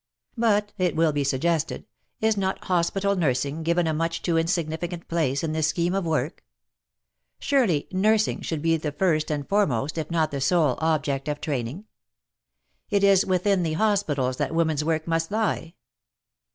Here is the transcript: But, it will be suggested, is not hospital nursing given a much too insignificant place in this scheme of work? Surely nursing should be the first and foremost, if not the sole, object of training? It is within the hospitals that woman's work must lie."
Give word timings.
But, 0.35 0.73
it 0.79 0.95
will 0.95 1.11
be 1.11 1.23
suggested, 1.23 1.85
is 2.21 2.35
not 2.35 2.63
hospital 2.63 3.15
nursing 3.15 3.61
given 3.61 3.85
a 3.85 3.93
much 3.93 4.23
too 4.23 4.35
insignificant 4.35 5.07
place 5.07 5.43
in 5.43 5.51
this 5.51 5.67
scheme 5.67 5.93
of 5.93 6.07
work? 6.07 6.43
Surely 7.37 7.87
nursing 7.91 8.41
should 8.41 8.63
be 8.63 8.77
the 8.77 8.91
first 8.91 9.29
and 9.29 9.47
foremost, 9.47 9.99
if 9.99 10.09
not 10.09 10.31
the 10.31 10.41
sole, 10.41 10.75
object 10.81 11.27
of 11.27 11.39
training? 11.39 11.85
It 12.89 13.03
is 13.03 13.27
within 13.27 13.61
the 13.61 13.73
hospitals 13.73 14.37
that 14.37 14.55
woman's 14.55 14.83
work 14.83 15.05
must 15.07 15.29
lie." 15.29 15.75